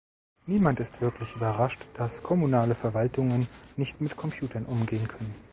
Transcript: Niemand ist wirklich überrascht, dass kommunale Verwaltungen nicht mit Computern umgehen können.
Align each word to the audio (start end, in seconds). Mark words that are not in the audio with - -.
Niemand 0.47 0.79
ist 0.79 0.99
wirklich 1.01 1.35
überrascht, 1.35 1.85
dass 1.93 2.23
kommunale 2.23 2.73
Verwaltungen 2.73 3.45
nicht 3.77 4.01
mit 4.01 4.17
Computern 4.17 4.65
umgehen 4.65 5.07
können. 5.07 5.35